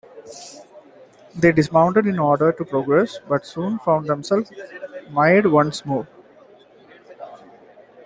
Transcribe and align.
They 1.35 1.51
dismounted 1.51 2.07
in 2.07 2.17
order 2.17 2.51
to 2.51 2.65
progress, 2.65 3.19
but 3.29 3.45
soon 3.45 3.77
found 3.77 4.07
themselves 4.07 4.51
mired 5.11 5.45
once 5.45 5.85
more. 5.85 6.07